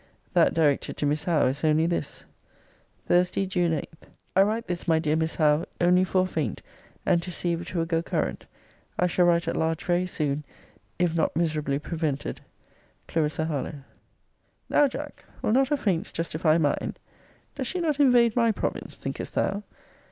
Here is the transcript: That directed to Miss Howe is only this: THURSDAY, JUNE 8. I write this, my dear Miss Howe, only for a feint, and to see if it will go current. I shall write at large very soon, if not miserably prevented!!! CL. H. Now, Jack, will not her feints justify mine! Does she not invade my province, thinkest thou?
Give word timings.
That 0.33 0.55
directed 0.55 0.97
to 0.97 1.05
Miss 1.05 1.25
Howe 1.25 1.45
is 1.45 1.63
only 1.63 1.85
this: 1.85 2.25
THURSDAY, 3.05 3.45
JUNE 3.45 3.73
8. 3.75 3.89
I 4.35 4.41
write 4.41 4.65
this, 4.67 4.87
my 4.87 4.97
dear 4.97 5.15
Miss 5.15 5.35
Howe, 5.35 5.65
only 5.79 6.03
for 6.03 6.23
a 6.23 6.25
feint, 6.25 6.63
and 7.05 7.21
to 7.21 7.31
see 7.31 7.53
if 7.53 7.61
it 7.61 7.75
will 7.75 7.85
go 7.85 8.01
current. 8.01 8.47
I 8.97 9.05
shall 9.05 9.25
write 9.25 9.47
at 9.47 9.55
large 9.55 9.83
very 9.83 10.07
soon, 10.07 10.43
if 10.97 11.13
not 11.13 11.35
miserably 11.35 11.77
prevented!!! 11.77 12.41
CL. 13.07 13.27
H. 13.27 13.75
Now, 14.69 14.87
Jack, 14.87 15.23
will 15.43 15.51
not 15.51 15.67
her 15.67 15.77
feints 15.77 16.11
justify 16.11 16.57
mine! 16.57 16.95
Does 17.53 17.67
she 17.67 17.79
not 17.79 17.99
invade 17.99 18.35
my 18.35 18.51
province, 18.51 18.95
thinkest 18.95 19.35
thou? 19.35 19.61